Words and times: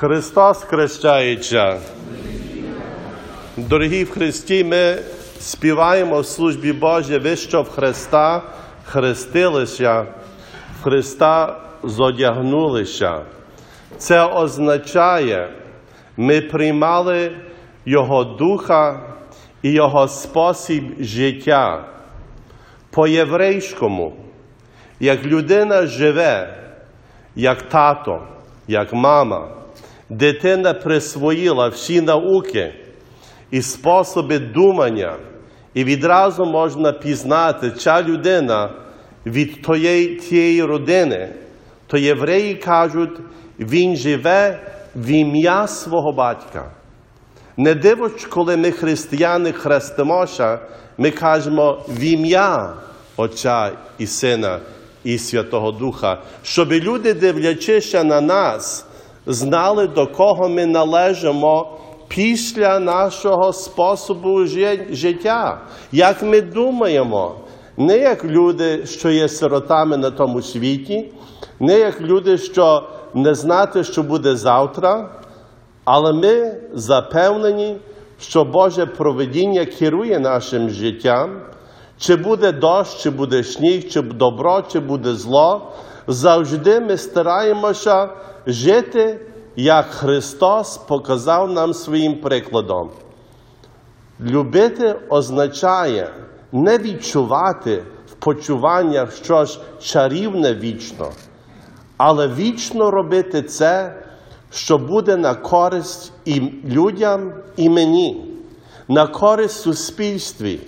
Христос 0.00 0.62
хрещається. 0.62 1.80
Дорогі 3.56 4.04
в 4.04 4.10
Христі, 4.10 4.64
ми 4.64 4.98
співаємо 5.40 6.20
в 6.20 6.26
службі 6.26 6.72
Божій, 6.72 7.18
ви 7.18 7.36
що 7.36 7.62
в 7.62 7.70
Христа 7.70 8.42
хрестилися, 8.84 10.06
в 10.80 10.82
Христа 10.82 11.60
зодягнулися. 11.82 13.20
Це 13.96 14.24
означає, 14.24 15.48
ми 16.16 16.40
приймали 16.40 17.32
Його 17.86 18.24
Духа 18.24 19.00
і 19.62 19.70
Його 19.70 20.08
спосіб 20.08 20.84
життя. 21.00 21.84
По-єврейському, 22.90 24.16
як 25.00 25.24
людина 25.24 25.86
живе, 25.86 26.58
як 27.36 27.62
тато, 27.62 28.22
як 28.68 28.92
мама, 28.92 29.48
дитина 30.10 30.74
присвоїла 30.74 31.68
всі 31.68 32.00
науки 32.00 32.74
і 33.50 33.62
способи 33.62 34.38
думання, 34.38 35.16
і 35.74 35.84
відразу 35.84 36.44
можна 36.44 36.92
пізнати, 36.92 37.70
ця 37.70 38.02
людина 38.02 38.70
від 39.26 39.62
тієї, 39.62 40.16
тієї 40.16 40.62
родини, 40.62 41.34
то 41.86 41.98
євреї 41.98 42.54
кажуть, 42.54 43.20
він 43.58 43.96
живе 43.96 44.60
в 44.96 45.06
ім'я 45.10 45.66
свого 45.66 46.12
батька. 46.12 46.72
Не 47.56 47.74
дивлячись, 47.74 48.24
коли 48.24 48.56
ми 48.56 48.70
християни 48.70 49.52
хрестимося, 49.52 50.58
ми 50.98 51.10
кажемо 51.10 51.84
в 51.88 52.00
ім'я 52.00 52.74
Отця 53.16 53.72
і 53.98 54.06
Сина 54.06 54.60
і 55.04 55.18
Святого 55.18 55.72
Духа, 55.72 56.22
щоб 56.42 56.72
люди, 56.72 57.14
дивлячися 57.14 58.04
на 58.04 58.20
нас, 58.20 58.86
знали, 59.28 59.86
до 59.86 60.06
кого 60.06 60.48
ми 60.48 60.66
належимо 60.66 61.78
після 62.08 62.78
нашого 62.78 63.52
способу 63.52 64.46
життя, 64.90 65.60
як 65.92 66.22
ми 66.22 66.40
думаємо, 66.40 67.34
не 67.76 67.98
як 67.98 68.24
люди, 68.24 68.86
що 68.86 69.10
є 69.10 69.28
сиротами 69.28 69.96
на 69.96 70.10
тому 70.10 70.42
світі, 70.42 71.12
не 71.60 71.78
як 71.78 72.00
люди, 72.00 72.38
що 72.38 72.82
не 73.14 73.34
знати, 73.34 73.84
що 73.84 74.02
буде 74.02 74.36
завтра. 74.36 75.10
Але 75.84 76.12
ми 76.12 76.60
запевнені, 76.72 77.76
що 78.20 78.44
Боже 78.44 78.86
проведіння 78.86 79.64
керує 79.64 80.18
нашим 80.18 80.70
життям, 80.70 81.40
чи 81.98 82.16
буде 82.16 82.52
дощ, 82.52 83.02
чи 83.02 83.10
буде 83.10 83.42
сніг, 83.44 83.88
чи 83.88 84.02
добро, 84.02 84.62
чи 84.72 84.80
буде 84.80 85.14
зло. 85.14 85.72
Завжди 86.06 86.80
ми 86.80 86.96
стараємося 86.96 88.08
жити, 88.46 89.20
як 89.60 89.86
Христос 89.86 90.78
показав 90.78 91.50
нам 91.50 91.74
своїм 91.74 92.20
прикладом. 92.20 92.90
Любити 94.20 95.00
означає 95.08 96.10
не 96.52 96.78
відчувати 96.78 97.84
в 98.06 98.14
почуваннях 98.14 99.12
щось 99.12 99.58
чарівне 99.80 100.54
вічно, 100.54 101.10
але 101.96 102.28
вічно 102.28 102.90
робити 102.90 103.42
це 103.42 104.02
що 104.50 104.78
буде 104.78 105.16
на 105.16 105.34
користь 105.34 106.12
і 106.24 106.40
людям, 106.64 107.32
і 107.56 107.68
мені, 107.68 108.34
на 108.88 109.06
користь 109.06 109.60
суспільстві. 109.60 110.60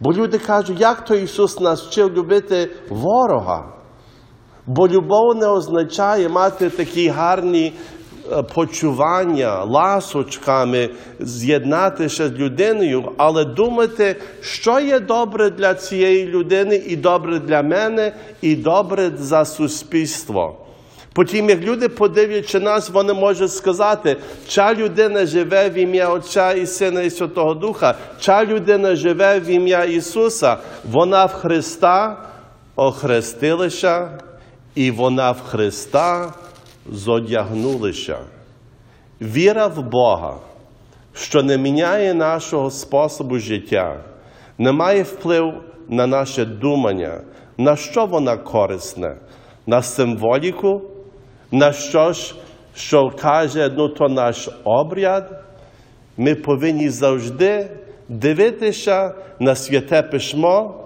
Бо 0.00 0.12
люди 0.12 0.38
кажуть, 0.38 0.80
як 0.80 1.04
то 1.04 1.14
Ісус 1.14 1.60
нас 1.60 1.82
вчив 1.82 2.12
любити 2.12 2.70
ворога. 2.90 3.64
Бо 4.66 4.88
любов 4.88 5.36
не 5.36 5.46
означає 5.46 6.28
мати 6.28 6.70
такі 6.70 7.08
гарні 7.08 7.72
почування, 8.54 9.64
ласочками, 9.64 10.90
з'єднатися 11.20 12.28
з 12.28 12.32
людиною, 12.32 13.12
але 13.16 13.44
думати, 13.44 14.16
що 14.40 14.80
є 14.80 15.00
добре 15.00 15.50
для 15.50 15.74
цієї 15.74 16.26
людини, 16.26 16.76
і 16.86 16.96
добре 16.96 17.38
для 17.38 17.62
мене, 17.62 18.12
і 18.42 18.56
добре 18.56 19.10
за 19.18 19.44
суспільство. 19.44 20.56
Потім, 21.12 21.50
як 21.50 21.60
люди 21.60 21.88
подивляться 21.88 22.60
нас, 22.60 22.90
вони 22.90 23.12
можуть 23.12 23.52
сказати, 23.52 24.16
ця 24.48 24.74
людина 24.74 25.26
живе 25.26 25.70
в 25.70 25.74
ім'я 25.74 26.08
Отця 26.08 26.52
і 26.52 26.66
Сина 26.66 27.02
і 27.02 27.10
Святого 27.10 27.54
Духа, 27.54 27.94
ця 28.20 28.44
людина 28.44 28.96
живе 28.96 29.40
в 29.40 29.46
ім'я 29.46 29.84
Ісуса, 29.84 30.56
вона 30.90 31.24
в 31.26 31.32
Христа 31.32 32.16
охрестилася, 32.76 34.08
і 34.74 34.90
вона 34.90 35.30
в 35.30 35.40
Христа 35.40 36.32
зодягнулася. 36.90 38.18
Віра 39.20 39.66
в 39.66 39.90
Бога, 39.90 40.36
що 41.12 41.42
не 41.42 41.58
міняє 41.58 42.14
нашого 42.14 42.70
способу 42.70 43.38
життя, 43.38 44.04
не 44.58 44.72
має 44.72 45.02
вплив 45.02 45.54
на 45.88 46.06
наше 46.06 46.44
думання, 46.44 47.20
на 47.58 47.76
що 47.76 48.06
вона 48.06 48.36
корисна, 48.36 49.16
на 49.66 49.82
символіку 49.82 50.82
на 51.52 51.72
що 51.72 52.12
ж, 52.12 52.34
що 52.74 53.10
каже, 53.10 53.72
ну 53.76 53.88
то 53.88 54.08
наш 54.08 54.48
обряд, 54.64 55.44
ми 56.16 56.34
повинні 56.34 56.88
завжди 56.88 57.70
дивитися 58.08 59.14
на 59.38 59.54
святе 59.54 60.02
письмо 60.02 60.84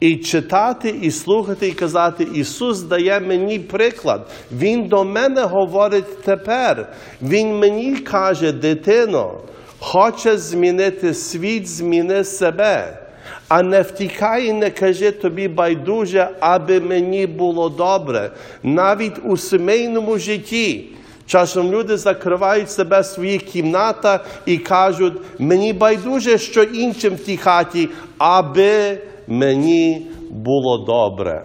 і 0.00 0.16
читати, 0.16 0.94
і 1.02 1.10
слухати, 1.10 1.68
і 1.68 1.72
казати, 1.72 2.26
Ісус 2.34 2.80
дає 2.80 3.20
мені 3.20 3.58
приклад. 3.58 4.30
Він 4.52 4.88
до 4.88 5.04
мене 5.04 5.42
говорить 5.42 6.22
тепер. 6.22 6.92
Він 7.22 7.58
мені 7.58 7.96
каже, 7.96 8.52
дитино, 8.52 9.40
хоче 9.78 10.38
змінити 10.38 11.14
світ, 11.14 11.68
зміни 11.68 12.24
себе. 12.24 13.04
А 13.48 13.62
не 13.62 13.82
втікай 13.82 14.46
і 14.46 14.52
не 14.52 14.70
кажи 14.70 15.10
тобі 15.10 15.48
байдуже, 15.48 16.28
аби 16.40 16.80
мені 16.80 17.26
було 17.26 17.68
добре. 17.68 18.30
Навіть 18.62 19.16
у 19.24 19.36
сімейному 19.36 20.18
житті. 20.18 20.90
Часом 21.26 21.72
люди 21.72 21.96
закривають 21.96 22.70
себе 22.70 23.00
в 23.00 23.04
своїх 23.04 23.42
кімнатах 23.42 24.26
і 24.46 24.58
кажуть, 24.58 25.14
мені 25.38 25.72
байдуже, 25.72 26.38
що 26.38 26.62
іншим 26.62 27.14
в 27.14 27.24
тій 27.24 27.36
хаті, 27.36 27.88
аби 28.18 28.98
мені 29.28 30.06
було 30.30 30.78
добре. 30.78 31.44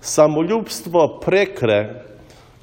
Самолюбство 0.00 1.08
прикре, 1.08 2.04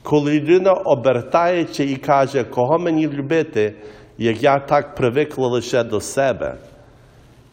коли 0.03 0.39
людина 0.39 0.73
обертається 0.73 1.83
і 1.83 1.95
каже, 1.95 2.43
кого 2.43 2.79
мені 2.79 3.07
любити, 3.07 3.73
як 4.17 4.43
я 4.43 4.59
так 4.59 4.95
привикла 4.95 5.47
лише 5.47 5.83
до 5.83 6.01
себе. 6.01 6.55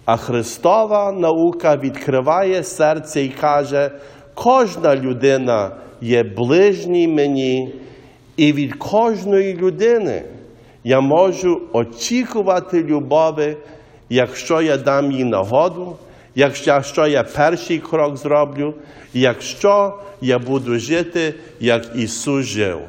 А 0.04 0.16
Христова 0.16 1.12
наука 1.12 1.76
відкриває 1.76 2.62
серце 2.62 3.22
і 3.22 3.28
каже, 3.28 3.90
кожна 4.34 4.96
людина 4.96 5.70
є 6.00 6.22
ближній 6.22 7.08
мені, 7.08 7.74
і 8.36 8.52
від 8.52 8.74
кожної 8.74 9.56
людини 9.56 10.22
я 10.84 11.00
можу 11.00 11.60
очікувати 11.72 12.82
любові, 12.82 13.56
якщо 14.08 14.62
я 14.62 14.76
дам 14.76 15.12
їй 15.12 15.24
нагоду, 15.24 15.96
якщо 16.34 17.06
я 17.06 17.22
перший 17.22 17.78
крок 17.78 18.16
зроблю, 18.16 18.74
якщо 19.12 19.98
я 20.20 20.38
буду 20.38 20.78
жити, 20.78 21.34
як 21.60 21.86
Ісус 21.94 22.46
жив. 22.46 22.80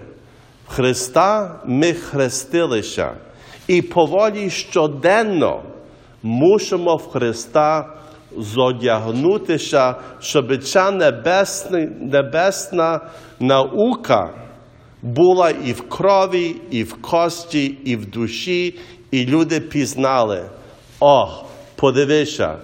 Христа 0.67 1.59
ми 1.66 1.94
хрестилися 1.94 3.11
і 3.67 3.81
поволі 3.81 4.50
щоденно 4.50 5.63
мусимо 6.23 6.95
в 6.95 7.11
Христа 7.11 7.94
зодягнутися, 8.38 9.95
щоб 10.19 10.63
ця 10.63 10.91
небесна, 10.91 11.89
небесна 12.01 13.00
наука 13.39 14.34
була 15.01 15.50
і 15.50 15.73
в 15.73 15.89
крові, 15.89 16.55
і 16.72 16.84
в 16.84 17.02
кості, 17.02 17.66
і 17.66 17.96
в 17.96 18.05
душі, 18.11 18.79
і 19.11 19.25
люди 19.25 19.59
пізнали. 19.59 20.46
О, 20.99 21.28
подивися, 21.75 22.58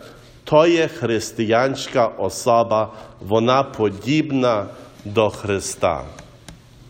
то 0.51 0.67
є 0.67 0.87
християнська 0.87 2.07
особа, 2.07 2.91
вона 3.21 3.63
подібна 3.63 4.65
до 5.05 5.29
Христа. 5.29 6.03